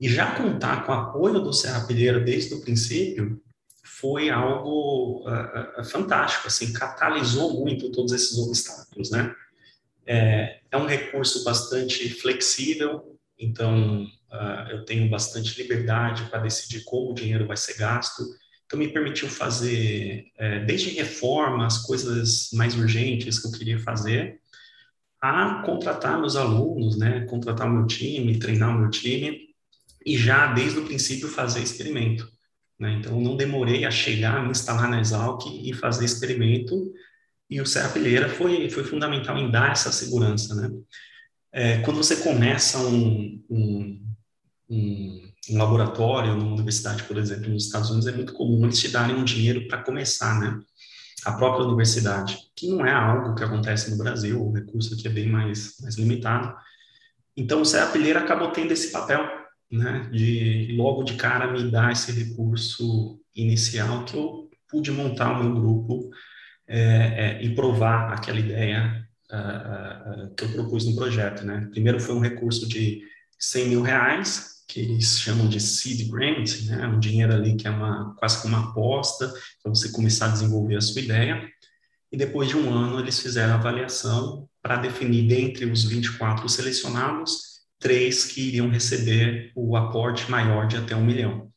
E 0.00 0.08
já 0.08 0.34
contar 0.34 0.84
com 0.84 0.90
o 0.90 0.94
apoio 0.96 1.40
do 1.40 1.52
Serra 1.52 1.86
Pilheira 1.86 2.18
desde 2.18 2.54
o 2.54 2.60
princípio 2.60 3.40
foi 3.84 4.30
algo 4.30 5.24
uh, 5.28 5.84
fantástico, 5.84 6.48
assim, 6.48 6.72
catalisou 6.72 7.60
muito 7.60 7.92
todos 7.92 8.12
esses 8.12 8.36
obstáculos, 8.36 9.12
né? 9.12 9.32
É, 10.04 10.60
é 10.72 10.76
um 10.76 10.86
recurso 10.86 11.44
bastante 11.44 12.08
flexível, 12.08 13.16
então 13.38 14.04
uh, 14.32 14.70
eu 14.70 14.84
tenho 14.84 15.08
bastante 15.08 15.60
liberdade 15.60 16.24
para 16.30 16.40
decidir 16.40 16.82
como 16.84 17.12
o 17.12 17.14
dinheiro 17.14 17.46
vai 17.46 17.56
ser 17.56 17.76
gasto, 17.76 18.24
então, 18.68 18.78
me 18.78 18.88
permitiu 18.88 19.28
fazer, 19.28 20.26
é, 20.36 20.62
desde 20.66 20.90
reformas, 20.90 21.78
coisas 21.78 22.50
mais 22.52 22.76
urgentes 22.76 23.38
que 23.38 23.48
eu 23.48 23.52
queria 23.52 23.78
fazer, 23.78 24.40
a 25.22 25.62
contratar 25.64 26.20
meus 26.20 26.36
alunos, 26.36 26.98
né, 26.98 27.24
contratar 27.24 27.66
o 27.66 27.72
meu 27.72 27.86
time, 27.86 28.38
treinar 28.38 28.76
o 28.76 28.78
meu 28.78 28.90
time, 28.90 29.48
e 30.04 30.18
já 30.18 30.52
desde 30.52 30.80
o 30.80 30.84
princípio 30.84 31.28
fazer 31.28 31.62
experimento. 31.62 32.30
Né? 32.78 32.98
Então, 33.00 33.18
não 33.18 33.38
demorei 33.38 33.86
a 33.86 33.90
chegar, 33.90 34.44
me 34.44 34.50
instalar 34.50 34.88
na 34.90 35.00
Exalc 35.00 35.46
e 35.46 35.72
fazer 35.72 36.04
experimento, 36.04 36.92
e 37.48 37.62
o 37.62 37.66
Serra 37.66 37.88
foi, 38.28 38.68
foi 38.68 38.84
fundamental 38.84 39.38
em 39.38 39.50
dar 39.50 39.72
essa 39.72 39.90
segurança. 39.90 40.54
Né? 40.54 40.70
É, 41.50 41.78
quando 41.78 41.96
você 41.96 42.16
começa 42.16 42.78
um, 42.80 43.42
um, 43.48 44.14
um, 44.68 45.27
um, 45.50 45.58
laboratório 45.58 46.34
numa 46.34 46.54
universidade, 46.54 47.04
por 47.04 47.16
exemplo, 47.16 47.50
nos 47.50 47.66
Estados 47.66 47.90
Unidos, 47.90 48.06
é 48.06 48.12
muito 48.12 48.32
comum 48.32 48.64
eles 48.64 48.80
te 48.80 48.88
darem 48.88 49.16
um 49.16 49.24
dinheiro 49.24 49.66
para 49.68 49.82
começar, 49.82 50.38
né? 50.40 50.58
A 51.24 51.32
própria 51.32 51.66
universidade, 51.66 52.38
que 52.54 52.68
não 52.68 52.86
é 52.86 52.92
algo 52.92 53.34
que 53.34 53.42
acontece 53.42 53.90
no 53.90 53.98
Brasil, 53.98 54.40
o 54.40 54.52
recurso 54.52 54.94
aqui 54.94 55.08
é 55.08 55.10
bem 55.10 55.28
mais, 55.28 55.74
mais 55.82 55.96
limitado. 55.96 56.54
Então, 57.36 57.62
o 57.62 57.92
Pilheira 57.92 58.20
acabou 58.20 58.50
tendo 58.50 58.72
esse 58.72 58.90
papel 58.90 59.26
né, 59.70 60.08
de 60.12 60.74
logo 60.76 61.02
de 61.02 61.14
cara 61.14 61.52
me 61.52 61.70
dar 61.70 61.92
esse 61.92 62.12
recurso 62.12 63.20
inicial 63.34 64.04
que 64.04 64.16
eu 64.16 64.48
pude 64.68 64.90
montar 64.90 65.32
o 65.32 65.42
meu 65.42 65.54
grupo 65.54 66.10
é, 66.66 67.38
é, 67.40 67.42
e 67.42 67.54
provar 67.54 68.12
aquela 68.12 68.38
ideia 68.38 69.06
uh, 69.30 70.24
uh, 70.24 70.34
que 70.34 70.44
eu 70.44 70.52
propus 70.52 70.86
no 70.86 70.94
projeto. 70.94 71.44
Né? 71.44 71.68
Primeiro 71.70 72.00
foi 72.00 72.14
um 72.14 72.20
recurso 72.20 72.68
de 72.68 73.02
100 73.38 73.68
mil 73.68 73.82
reais, 73.82 74.57
que 74.68 74.80
eles 74.80 75.18
chamam 75.18 75.48
de 75.48 75.58
seed 75.58 76.10
grant, 76.10 76.60
né? 76.66 76.86
um 76.86 77.00
dinheiro 77.00 77.32
ali 77.32 77.56
que 77.56 77.66
é 77.66 77.70
uma, 77.70 78.14
quase 78.16 78.42
como 78.42 78.54
uma 78.54 78.70
aposta 78.70 79.32
para 79.62 79.70
você 79.74 79.90
começar 79.90 80.26
a 80.26 80.32
desenvolver 80.32 80.76
a 80.76 80.80
sua 80.82 81.00
ideia. 81.00 81.48
E 82.12 82.16
depois 82.16 82.48
de 82.48 82.56
um 82.56 82.72
ano, 82.72 83.00
eles 83.00 83.18
fizeram 83.18 83.54
a 83.54 83.56
avaliação 83.56 84.46
para 84.62 84.76
definir, 84.76 85.26
dentre 85.26 85.64
os 85.64 85.84
24 85.84 86.46
selecionados, 86.48 87.62
três 87.78 88.26
que 88.26 88.42
iriam 88.48 88.68
receber 88.68 89.52
o 89.54 89.74
aporte 89.74 90.30
maior 90.30 90.66
de 90.66 90.76
até 90.76 90.94
um 90.94 91.04
milhão. 91.04 91.50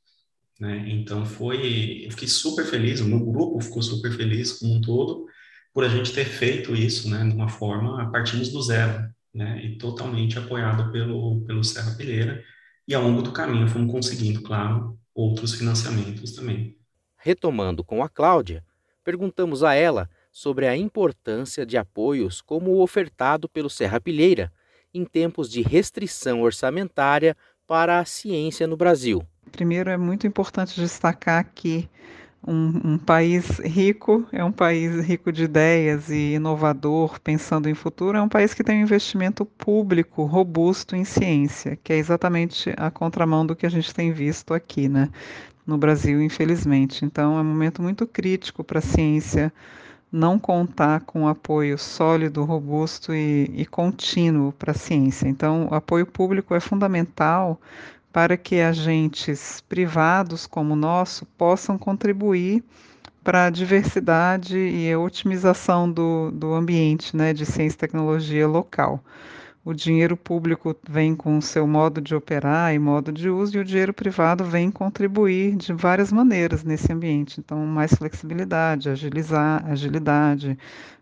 Né? 0.59 0.85
Então 0.87 1.25
foi, 1.25 2.05
eu 2.05 2.11
fiquei 2.11 2.27
super 2.27 2.65
feliz, 2.65 3.01
o 3.01 3.05
meu 3.05 3.19
grupo 3.19 3.59
ficou 3.59 3.81
super 3.81 4.11
feliz 4.15 4.53
como 4.53 4.75
um 4.75 4.81
todo 4.81 5.25
por 5.73 5.83
a 5.83 5.89
gente 5.89 6.13
ter 6.13 6.25
feito 6.25 6.75
isso, 6.75 7.09
né, 7.09 7.23
de 7.25 7.33
uma 7.33 7.47
forma 7.47 8.11
partimos 8.11 8.49
do 8.49 8.61
zero, 8.61 9.09
né, 9.33 9.63
e 9.63 9.77
totalmente 9.77 10.37
apoiado 10.37 10.91
pelo 10.91 11.41
pelo 11.45 11.63
Serra 11.63 11.95
Pilheira 11.95 12.43
e 12.87 12.93
ao 12.93 13.03
longo 13.03 13.21
do 13.21 13.31
caminho 13.31 13.67
fomos 13.67 13.91
conseguindo, 13.91 14.41
claro, 14.41 14.97
outros 15.13 15.53
financiamentos 15.53 16.33
também. 16.33 16.77
Retomando 17.17 17.83
com 17.83 18.03
a 18.03 18.09
Cláudia, 18.09 18.63
perguntamos 19.03 19.63
a 19.63 19.73
ela 19.73 20.09
sobre 20.31 20.67
a 20.67 20.75
importância 20.75 21.65
de 21.65 21.77
apoios 21.77 22.41
como 22.41 22.71
o 22.71 22.81
ofertado 22.81 23.49
pelo 23.49 23.69
Serra 23.69 23.99
Pilheira 23.99 24.51
em 24.93 25.05
tempos 25.05 25.49
de 25.49 25.61
restrição 25.61 26.41
orçamentária 26.41 27.35
para 27.67 27.99
a 27.99 28.05
ciência 28.05 28.67
no 28.67 28.75
Brasil. 28.75 29.25
Primeiro, 29.51 29.89
é 29.89 29.97
muito 29.97 30.25
importante 30.27 30.79
destacar 30.79 31.51
que 31.53 31.89
um, 32.45 32.93
um, 32.93 32.97
país 32.97 33.59
rico 33.59 34.25
é 34.31 34.43
um 34.43 34.51
país 34.51 35.05
rico 35.05 35.31
de 35.31 35.43
ideias 35.43 36.09
e 36.09 36.33
inovador, 36.33 37.19
pensando 37.19 37.69
em 37.69 37.73
futuro, 37.75 38.17
é 38.17 38.21
um 38.21 38.29
país 38.29 38.53
que 38.53 38.63
tem 38.63 38.79
um 38.79 38.83
investimento 38.83 39.45
público 39.45 40.23
robusto 40.23 40.95
em 40.95 41.05
ciência, 41.05 41.77
que 41.83 41.93
é 41.93 41.97
exatamente 41.97 42.73
a 42.77 42.89
contramão 42.89 43.45
do 43.45 43.55
que 43.55 43.65
a 43.65 43.69
gente 43.69 43.93
tem 43.93 44.11
visto 44.11 44.53
aqui, 44.53 44.89
né, 44.89 45.09
no 45.65 45.77
Brasil, 45.77 46.21
infelizmente. 46.21 47.05
Então, 47.05 47.37
é 47.37 47.41
um 47.41 47.45
momento 47.45 47.81
muito 47.81 48.07
crítico 48.07 48.63
para 48.63 48.79
a 48.79 48.81
ciência 48.81 49.53
não 50.11 50.37
contar 50.37 51.01
com 51.01 51.27
apoio 51.27 51.77
sólido, 51.77 52.43
robusto 52.43 53.13
e, 53.13 53.49
e 53.53 53.65
contínuo 53.65 54.51
para 54.51 54.71
a 54.71 54.75
ciência. 54.75 55.27
Então, 55.27 55.69
o 55.71 55.75
apoio 55.75 56.05
público 56.05 56.53
é 56.53 56.59
fundamental 56.59 57.61
para 58.11 58.35
que 58.37 58.61
agentes 58.61 59.61
privados 59.67 60.45
como 60.45 60.73
o 60.73 60.77
nosso 60.77 61.25
possam 61.37 61.77
contribuir 61.77 62.63
para 63.23 63.45
a 63.45 63.49
diversidade 63.49 64.57
e 64.57 64.91
a 64.91 64.99
otimização 64.99 65.91
do, 65.91 66.31
do 66.31 66.53
ambiente 66.53 67.15
né, 67.15 67.33
de 67.33 67.45
ciência 67.45 67.75
e 67.75 67.79
tecnologia 67.79 68.47
local 68.47 69.03
o 69.63 69.73
dinheiro 69.73 70.17
público 70.17 70.75
vem 70.89 71.15
com 71.15 71.37
o 71.37 71.41
seu 71.41 71.67
modo 71.67 72.01
de 72.01 72.15
operar 72.15 72.73
e 72.73 72.79
modo 72.79 73.11
de 73.11 73.29
uso, 73.29 73.57
e 73.57 73.59
o 73.59 73.65
dinheiro 73.65 73.93
privado 73.93 74.43
vem 74.43 74.71
contribuir 74.71 75.55
de 75.55 75.71
várias 75.73 76.11
maneiras 76.11 76.63
nesse 76.63 76.91
ambiente. 76.91 77.39
Então, 77.39 77.59
mais 77.65 77.93
flexibilidade, 77.93 78.89
agilizar, 78.89 79.63
agilidade. 79.69 80.57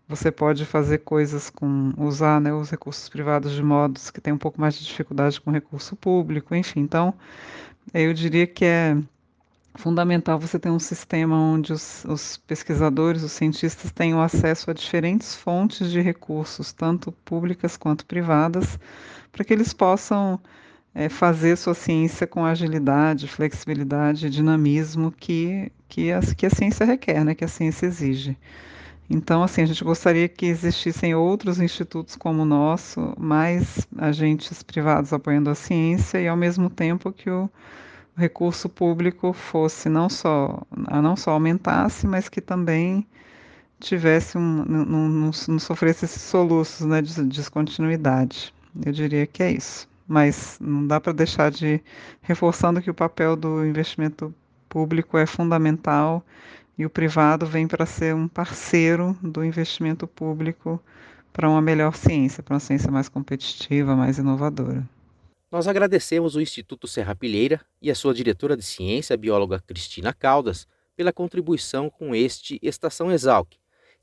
Você 0.08 0.32
pode 0.32 0.66
fazer 0.66 1.00
coisas 1.00 1.50
com 1.50 1.94
usar 1.98 2.42
né, 2.42 2.54
os 2.54 2.70
recursos 2.70 3.08
privados 3.08 3.54
de 3.54 3.64
modos 3.64 4.12
que 4.12 4.20
tem 4.20 4.34
um 4.34 4.38
pouco 4.38 4.60
mais 4.60 4.76
de 4.76 4.86
dificuldade 4.86 5.40
com 5.40 5.52
o 5.52 5.54
recurso 5.54 5.96
público, 5.96 6.54
enfim. 6.54 6.82
Então, 6.82 7.14
eu 7.94 8.14
diria 8.14 8.46
que 8.46 8.66
é 8.66 8.98
fundamental 9.76 10.40
você 10.40 10.60
ter 10.60 10.70
um 10.70 10.80
sistema 10.80 11.36
onde 11.36 11.74
os, 11.74 12.04
os, 12.06 12.38
pesquisadores, 12.38 13.24
os 13.24 13.32
cientistas 13.32 13.92
tenham 13.92 14.22
acesso 14.22 14.70
a 14.70 14.74
diferentes 14.74 15.36
fontes 15.36 15.92
de 15.92 16.02
recursos, 16.02 16.74
tanto 16.74 17.12
públicas 17.12 17.78
quanto 17.78 18.06
privadas, 18.06 18.80
para 19.32 19.44
que 19.44 19.54
eles 19.54 19.74
possam 19.74 20.40
é, 20.94 21.08
fazer 21.08 21.56
sua 21.56 21.74
ciência 21.74 22.26
com 22.28 22.46
agilidade, 22.46 23.28
flexibilidade 23.28 24.28
e 24.28 24.30
dinamismo 24.30 25.12
que, 25.12 25.72
que, 25.88 26.12
a, 26.12 26.20
que 26.20 26.46
a 26.46 26.50
ciência 26.50 26.86
requer, 26.86 27.24
né, 27.24 27.36
que 27.36 27.46
a 27.46 27.48
ciência 27.48 27.86
exige. 27.86 28.38
Então, 29.10 29.42
assim, 29.42 29.64
a 29.64 29.66
gente 29.66 29.84
gostaria 29.84 30.28
que 30.30 30.46
existissem 30.46 31.16
outros 31.16 31.60
institutos 31.60 32.16
como 32.16 32.44
o 32.44 32.46
nosso, 32.46 33.14
mais 33.18 33.88
agentes 33.98 34.62
privados 34.62 35.12
apoiando 35.12 35.50
a 35.50 35.56
ciência 35.56 36.20
e, 36.20 36.28
ao 36.28 36.38
mesmo 36.38 36.70
tempo, 36.70 37.12
que 37.12 37.28
o 37.28 37.50
recurso 38.20 38.70
público 38.70 39.34
fosse 39.34 39.90
não 39.90 40.10
só 40.10 40.62
não 41.02 41.16
só 41.16 41.32
aumentasse, 41.32 42.06
mas 42.06 42.30
que 42.30 42.42
também 42.42 43.08
tivesse 43.80 44.38
um 44.38 44.66
não, 44.66 44.86
não, 44.86 45.32
não 45.48 45.60
sofresse 45.60 46.06
esses 46.06 46.22
soluços 46.22 46.86
né, 46.86 47.02
de 47.02 47.24
descontinuidade. 47.24 48.54
Eu 48.86 48.92
diria 48.92 49.26
que 49.26 49.42
é 49.44 49.52
isso. 49.52 49.88
Mas 50.08 50.58
não 50.60 50.86
dá 50.88 51.00
para 51.00 51.14
deixar 51.14 51.52
de 51.52 51.82
reforçando 52.22 52.82
que 52.82 52.90
o 52.90 52.94
papel 52.94 53.36
do 53.36 53.66
investimento 53.66 54.34
público 54.68 55.18
é 55.18 55.26
fundamental 55.26 56.24
e 56.78 56.86
o 56.86 56.90
privado 56.90 57.46
vem 57.46 57.68
para 57.68 57.86
ser 57.86 58.16
um 58.16 58.28
parceiro 58.28 59.18
do 59.22 59.44
investimento 59.44 60.08
público 60.08 60.82
para 61.34 61.50
uma 61.50 61.62
melhor 61.62 61.96
ciência, 61.96 62.42
para 62.44 62.56
uma 62.56 62.60
ciência 62.60 62.92
mais 62.92 63.10
competitiva, 63.10 63.96
mais 63.96 64.18
inovadora. 64.18 64.88
Nós 65.52 65.68
agradecemos 65.68 66.36
o 66.36 66.42
Instituto 66.42 66.88
Serra 66.88 67.16
Pilheira 67.16 67.60
e 67.82 67.90
a 67.90 67.96
sua 67.96 68.14
diretora 68.14 68.56
de 68.56 68.62
ciência, 68.62 69.16
a 69.16 69.18
bióloga 69.18 69.60
Cristina 69.60 70.14
Caldas, 70.14 70.68
pela 70.96 71.12
contribuição 71.12 71.90
com 71.90 72.14
este 72.14 72.60
Estação 72.62 73.12
Exalc. 73.12 73.56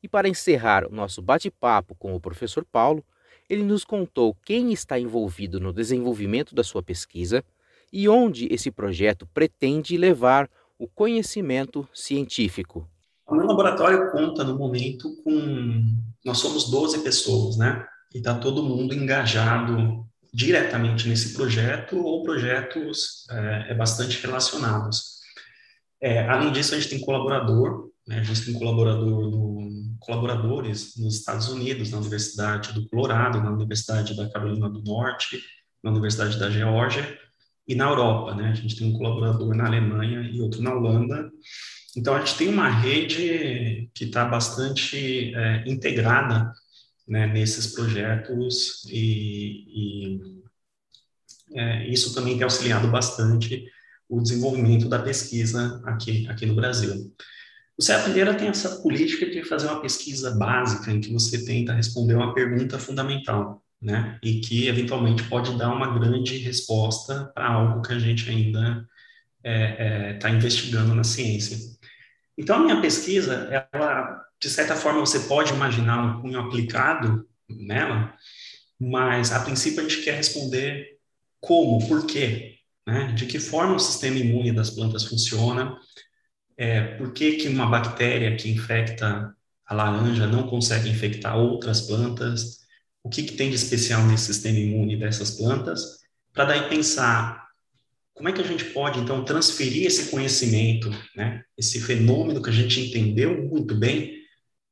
E 0.02 0.08
para 0.08 0.28
encerrar 0.28 0.84
o 0.84 0.92
nosso 0.92 1.22
bate-papo 1.22 1.94
com 1.94 2.16
o 2.16 2.20
professor 2.20 2.64
Paulo, 2.64 3.04
ele 3.48 3.62
nos 3.62 3.84
contou 3.84 4.36
quem 4.44 4.72
está 4.72 4.98
envolvido 4.98 5.60
no 5.60 5.72
desenvolvimento 5.72 6.52
da 6.52 6.64
sua 6.64 6.82
pesquisa 6.82 7.44
e 7.92 8.08
onde 8.08 8.52
esse 8.52 8.72
projeto 8.72 9.24
pretende 9.32 9.96
levar 9.96 10.50
o 10.76 10.88
conhecimento 10.88 11.88
científico. 11.94 12.88
O 13.24 13.36
meu 13.36 13.46
laboratório 13.46 14.10
conta 14.10 14.42
no 14.42 14.58
momento 14.58 15.14
com. 15.22 15.84
Nós 16.24 16.38
somos 16.38 16.68
12 16.68 17.04
pessoas, 17.04 17.56
né? 17.56 17.86
E 18.12 18.18
está 18.18 18.34
todo 18.34 18.64
mundo 18.64 18.94
engajado 18.94 20.04
diretamente 20.36 21.08
nesse 21.08 21.32
projeto 21.32 21.96
ou 21.96 22.22
projetos 22.22 23.26
é, 23.30 23.68
é 23.70 23.74
bastante 23.74 24.20
relacionados. 24.20 25.16
É, 25.98 26.28
além 26.28 26.52
disso, 26.52 26.74
a 26.74 26.78
gente 26.78 26.90
tem 26.90 27.00
colaborador, 27.00 27.88
né, 28.06 28.18
a 28.18 28.22
gente 28.22 28.44
tem 28.44 28.52
colaborador 28.52 29.30
no, 29.30 29.96
colaboradores 29.98 30.94
nos 30.98 31.16
Estados 31.16 31.48
Unidos, 31.48 31.90
na 31.90 31.96
Universidade 31.96 32.74
do 32.74 32.86
Colorado, 32.86 33.40
na 33.40 33.50
Universidade 33.50 34.14
da 34.14 34.28
Carolina 34.28 34.68
do 34.68 34.82
Norte, 34.82 35.40
na 35.82 35.90
Universidade 35.90 36.38
da 36.38 36.50
Geórgia 36.50 37.18
e 37.66 37.74
na 37.74 37.86
Europa. 37.86 38.34
Né, 38.34 38.50
a 38.50 38.54
gente 38.54 38.76
tem 38.76 38.88
um 38.88 38.98
colaborador 38.98 39.56
na 39.56 39.64
Alemanha 39.64 40.20
e 40.20 40.38
outro 40.42 40.60
na 40.60 40.74
Holanda. 40.74 41.30
Então, 41.96 42.14
a 42.14 42.18
gente 42.18 42.36
tem 42.36 42.48
uma 42.48 42.68
rede 42.68 43.90
que 43.94 44.04
está 44.04 44.26
bastante 44.26 45.34
é, 45.34 45.64
integrada 45.66 46.52
né, 47.06 47.26
nesses 47.26 47.68
projetos 47.68 48.84
e, 48.90 49.64
e 49.68 50.20
é, 51.54 51.86
isso 51.88 52.14
também 52.14 52.34
tem 52.34 52.44
auxiliado 52.44 52.88
bastante 52.88 53.64
o 54.08 54.20
desenvolvimento 54.20 54.88
da 54.88 54.98
pesquisa 54.98 55.80
aqui, 55.84 56.26
aqui 56.28 56.46
no 56.46 56.54
Brasil. 56.54 57.12
O 57.78 57.82
CEA 57.82 58.34
tem 58.34 58.48
essa 58.48 58.80
política 58.80 59.26
de 59.26 59.44
fazer 59.44 59.66
uma 59.66 59.80
pesquisa 59.80 60.30
básica 60.36 60.90
em 60.90 61.00
que 61.00 61.12
você 61.12 61.44
tenta 61.44 61.74
responder 61.74 62.14
uma 62.14 62.32
pergunta 62.32 62.78
fundamental, 62.78 63.62
né? 63.80 64.18
E 64.22 64.40
que 64.40 64.66
eventualmente 64.66 65.22
pode 65.24 65.56
dar 65.58 65.70
uma 65.74 65.98
grande 65.98 66.38
resposta 66.38 67.30
para 67.34 67.48
algo 67.48 67.82
que 67.82 67.92
a 67.92 67.98
gente 67.98 68.30
ainda 68.30 68.86
está 69.44 69.50
é, 69.50 70.10
é, 70.10 70.14
tá 70.14 70.30
investigando 70.30 70.94
na 70.94 71.04
ciência. 71.04 71.58
Então, 72.38 72.56
a 72.56 72.60
minha 72.60 72.80
pesquisa, 72.80 73.66
ela 73.72 74.25
de 74.40 74.50
certa 74.50 74.76
forma, 74.76 75.00
você 75.00 75.20
pode 75.20 75.52
imaginar 75.52 76.02
um 76.02 76.22
cunho 76.22 76.38
aplicado 76.40 77.26
nela, 77.48 78.14
mas 78.78 79.32
a 79.32 79.40
princípio 79.40 79.80
a 79.80 79.88
gente 79.88 80.02
quer 80.02 80.16
responder 80.16 80.98
como, 81.40 81.86
por 81.86 82.06
quê. 82.06 82.58
né? 82.86 83.12
De 83.12 83.26
que 83.26 83.38
forma 83.38 83.76
o 83.76 83.80
sistema 83.80 84.18
imune 84.18 84.52
das 84.52 84.70
plantas 84.70 85.04
funciona, 85.04 85.76
é, 86.56 86.96
por 86.96 87.12
que, 87.12 87.32
que 87.36 87.48
uma 87.48 87.66
bactéria 87.66 88.36
que 88.36 88.50
infecta 88.50 89.34
a 89.66 89.74
laranja 89.74 90.26
não 90.26 90.46
consegue 90.46 90.88
infectar 90.88 91.36
outras 91.36 91.82
plantas, 91.82 92.60
o 93.02 93.08
que, 93.08 93.22
que 93.22 93.36
tem 93.36 93.50
de 93.50 93.56
especial 93.56 94.04
nesse 94.06 94.32
sistema 94.32 94.58
imune 94.58 94.96
dessas 94.96 95.32
plantas, 95.32 96.00
para 96.32 96.44
daí 96.44 96.68
pensar 96.68 97.46
como 98.14 98.28
é 98.30 98.32
que 98.32 98.40
a 98.40 98.46
gente 98.46 98.64
pode, 98.66 98.98
então, 98.98 99.24
transferir 99.24 99.86
esse 99.86 100.10
conhecimento, 100.10 100.90
né, 101.14 101.42
esse 101.56 101.80
fenômeno 101.80 102.42
que 102.42 102.48
a 102.48 102.52
gente 102.52 102.80
entendeu 102.80 103.46
muito 103.46 103.74
bem, 103.74 104.16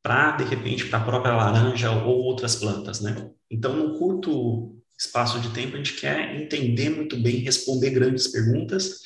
para, 0.04 0.32
de 0.32 0.44
repente, 0.44 0.84
para 0.84 0.99
a 0.99 1.04
própria 1.04 1.34
laranja 1.34 1.90
ou 1.90 2.18
outras 2.18 2.56
plantas, 2.56 3.00
né? 3.00 3.30
Então, 3.50 3.75
num 3.75 3.99
curto 3.99 4.76
espaço 4.99 5.40
de 5.40 5.49
tempo, 5.49 5.75
a 5.75 5.78
gente 5.78 5.94
quer 5.94 6.37
entender 6.37 6.90
muito 6.90 7.16
bem, 7.16 7.37
responder 7.37 7.88
grandes 7.88 8.28
perguntas, 8.28 9.00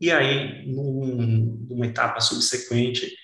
e 0.00 0.10
aí, 0.10 0.66
num, 0.66 1.56
numa 1.70 1.86
etapa 1.86 2.20
subsequente, 2.20 3.14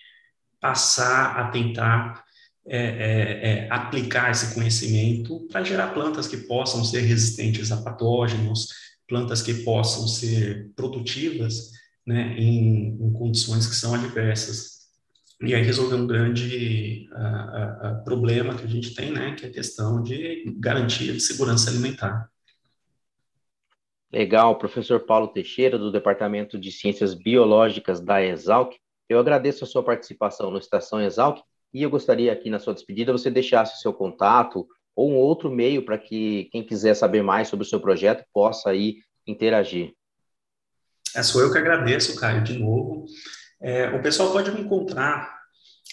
passar 0.60 1.36
a 1.36 1.50
tentar 1.50 2.22
é, 2.64 2.78
é, 2.78 3.48
é, 3.48 3.68
aplicar 3.72 4.30
esse 4.30 4.54
conhecimento 4.54 5.48
para 5.50 5.64
gerar 5.64 5.88
plantas 5.88 6.28
que 6.28 6.36
possam 6.36 6.84
ser 6.84 7.00
resistentes 7.00 7.72
a 7.72 7.82
patógenos, 7.82 8.68
plantas 9.08 9.42
que 9.42 9.54
possam 9.64 10.06
ser 10.06 10.70
produtivas 10.76 11.72
né, 12.06 12.36
em, 12.38 12.96
em 13.00 13.12
condições 13.12 13.66
que 13.66 13.74
são 13.74 13.94
adversas. 13.94 14.79
E 15.42 15.54
aí 15.54 15.62
resolver 15.62 15.94
um 15.94 16.06
grande 16.06 17.08
uh, 17.12 18.00
uh, 18.00 18.04
problema 18.04 18.54
que 18.54 18.64
a 18.64 18.68
gente 18.68 18.94
tem, 18.94 19.10
né, 19.10 19.34
que 19.34 19.46
é 19.46 19.48
a 19.48 19.52
questão 19.52 20.02
de 20.02 20.44
garantia 20.58 21.12
de 21.12 21.20
segurança 21.20 21.70
alimentar. 21.70 22.30
Legal, 24.12 24.58
professor 24.58 25.00
Paulo 25.00 25.28
Teixeira, 25.28 25.78
do 25.78 25.90
Departamento 25.90 26.58
de 26.58 26.70
Ciências 26.70 27.14
Biológicas 27.14 28.00
da 28.00 28.22
Exalc. 28.22 28.74
Eu 29.08 29.18
agradeço 29.18 29.64
a 29.64 29.66
sua 29.66 29.82
participação 29.82 30.50
no 30.50 30.58
Estação 30.58 31.00
Exalc 31.00 31.40
e 31.72 31.82
eu 31.82 31.90
gostaria 31.90 32.32
aqui 32.32 32.50
na 32.50 32.58
sua 32.58 32.74
despedida 32.74 33.12
você 33.12 33.30
deixasse 33.30 33.76
o 33.76 33.80
seu 33.80 33.94
contato 33.94 34.66
ou 34.94 35.10
um 35.10 35.16
outro 35.16 35.50
meio 35.50 35.84
para 35.84 35.96
que 35.96 36.48
quem 36.52 36.62
quiser 36.62 36.94
saber 36.94 37.22
mais 37.22 37.48
sobre 37.48 37.64
o 37.64 37.68
seu 37.68 37.80
projeto 37.80 38.24
possa 38.32 38.70
aí 38.70 38.96
interagir. 39.26 39.94
É, 41.14 41.22
sou 41.22 41.40
eu 41.40 41.50
que 41.50 41.58
agradeço, 41.58 42.14
Caio, 42.16 42.42
de 42.42 42.58
novo. 42.58 43.06
É, 43.60 43.90
o 43.90 44.02
pessoal 44.02 44.32
pode 44.32 44.50
me 44.52 44.62
encontrar, 44.62 45.28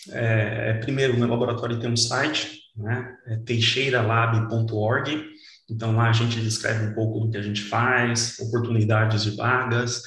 é, 0.10 0.72
é 0.72 0.74
primeiro, 0.76 1.18
meu 1.18 1.28
laboratório 1.28 1.80
tem 1.80 1.92
um 1.92 1.98
site, 1.98 2.62
né, 2.76 3.16
é 3.28 3.38
teixeiralab.org, 3.38 5.26
então 5.70 5.96
lá 5.96 6.10
a 6.10 6.14
gente 6.14 6.40
descreve 6.40 6.86
um 6.86 6.94
pouco 6.94 7.20
do 7.20 7.30
que 7.30 7.38
a 7.38 7.42
gente 7.42 7.62
faz, 7.64 8.40
oportunidades 8.40 9.24
de 9.24 9.32
vagas, 9.36 10.02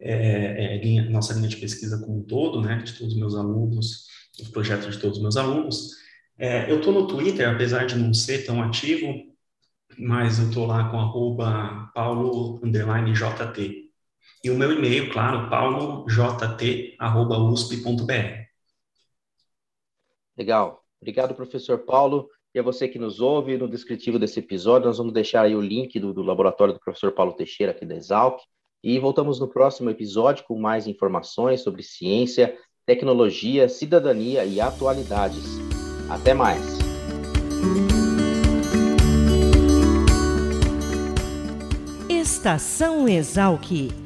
é, 0.00 0.76
é, 0.76 0.78
linha, 0.82 1.08
nossa 1.08 1.32
linha 1.32 1.48
de 1.48 1.56
pesquisa 1.56 1.98
como 1.98 2.18
um 2.18 2.22
todo, 2.22 2.60
né, 2.60 2.82
de 2.84 2.92
todos 2.94 3.14
os 3.14 3.18
meus 3.18 3.34
alunos, 3.34 4.06
os 4.40 4.48
projetos 4.48 4.94
de 4.94 5.00
todos 5.00 5.16
os 5.16 5.22
meus 5.22 5.36
alunos. 5.36 5.92
É, 6.38 6.70
eu 6.70 6.78
estou 6.78 6.92
no 6.92 7.06
Twitter, 7.06 7.48
apesar 7.48 7.86
de 7.86 7.96
não 7.96 8.12
ser 8.12 8.44
tão 8.44 8.62
ativo, 8.62 9.06
mas 9.98 10.38
eu 10.38 10.48
estou 10.48 10.66
lá 10.66 10.90
com 10.90 10.98
arroba 10.98 11.90
paulo_jt. 11.94 13.85
E 14.46 14.50
o 14.50 14.54
meu 14.54 14.70
e-mail, 14.70 15.10
claro, 15.10 15.50
paulojt.usp.br. 15.50 18.46
Legal. 20.38 20.84
Obrigado, 21.00 21.34
professor 21.34 21.78
Paulo. 21.78 22.28
E 22.54 22.60
a 22.60 22.62
você 22.62 22.86
que 22.86 22.96
nos 22.96 23.20
ouve, 23.20 23.58
no 23.58 23.66
descritivo 23.66 24.20
desse 24.20 24.38
episódio, 24.38 24.86
nós 24.86 24.98
vamos 24.98 25.12
deixar 25.12 25.42
aí 25.42 25.56
o 25.56 25.60
link 25.60 25.98
do, 25.98 26.14
do 26.14 26.22
laboratório 26.22 26.72
do 26.72 26.78
professor 26.78 27.10
Paulo 27.10 27.32
Teixeira 27.32 27.72
aqui 27.72 27.84
da 27.84 27.96
Exalc. 27.96 28.38
E 28.84 29.00
voltamos 29.00 29.40
no 29.40 29.48
próximo 29.48 29.90
episódio 29.90 30.44
com 30.44 30.56
mais 30.56 30.86
informações 30.86 31.62
sobre 31.62 31.82
ciência, 31.82 32.56
tecnologia, 32.86 33.68
cidadania 33.68 34.44
e 34.44 34.60
atualidades. 34.60 35.58
Até 36.08 36.34
mais! 36.34 36.62
Estação 42.08 43.08
Exalc 43.08 44.05